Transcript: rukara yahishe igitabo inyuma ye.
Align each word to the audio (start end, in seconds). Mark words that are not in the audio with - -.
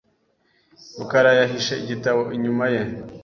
rukara 0.97 1.31
yahishe 1.39 1.73
igitabo 1.83 2.21
inyuma 2.35 2.65
ye. 2.73 2.81